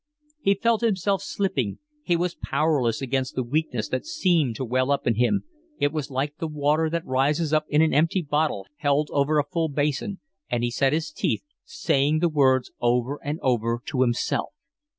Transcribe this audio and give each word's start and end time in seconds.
He 0.39 0.55
felt 0.55 0.81
himself 0.81 1.21
slipping. 1.21 1.77
He 2.01 2.15
was 2.15 2.33
powerless 2.33 3.03
against 3.03 3.35
the 3.35 3.43
weakness 3.43 3.87
that 3.89 4.03
seemed 4.03 4.55
to 4.55 4.65
well 4.65 4.89
up 4.89 5.05
in 5.05 5.13
him; 5.13 5.43
it 5.77 5.93
was 5.93 6.09
like 6.09 6.37
the 6.39 6.47
water 6.47 6.89
that 6.89 7.05
rises 7.05 7.53
up 7.53 7.65
in 7.69 7.83
an 7.83 7.93
empty 7.93 8.23
bottle 8.23 8.65
held 8.77 9.09
over 9.13 9.37
a 9.37 9.43
full 9.43 9.69
basin; 9.69 10.19
and 10.49 10.63
he 10.63 10.71
set 10.71 10.91
his 10.91 11.11
teeth, 11.11 11.43
saying 11.65 12.17
the 12.17 12.29
words 12.29 12.71
over 12.81 13.19
and 13.23 13.39
over 13.43 13.79
to 13.85 14.01
himself. 14.01 14.49